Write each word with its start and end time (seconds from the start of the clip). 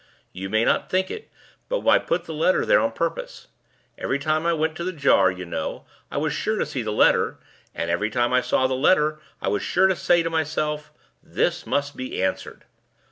You 0.33 0.49
may 0.49 0.65
not 0.65 0.89
think 0.89 1.11
it 1.11 1.29
but 1.69 1.87
I 1.87 1.99
put 1.99 2.23
the 2.23 2.33
letter 2.33 2.65
there 2.65 2.79
on 2.79 2.91
purpose. 2.91 3.49
Every 3.99 4.17
time 4.17 4.47
I 4.47 4.51
went 4.53 4.75
to 4.77 4.83
the 4.83 4.91
jar, 4.91 5.29
you 5.29 5.45
know, 5.45 5.85
I 6.09 6.17
was 6.17 6.33
sure 6.33 6.57
to 6.57 6.65
see 6.65 6.81
the 6.81 6.91
letter; 6.91 7.37
and 7.75 7.91
every 7.91 8.09
time 8.09 8.33
I 8.33 8.41
saw 8.41 8.65
the 8.65 8.73
letter, 8.73 9.19
I 9.43 9.47
was 9.49 9.61
sure 9.61 9.85
to 9.85 9.95
say 9.95 10.23
to 10.23 10.29
myself, 10.31 10.91
'This 11.21 11.67
must 11.67 11.95
be 11.95 12.19
answered. 12.23 12.63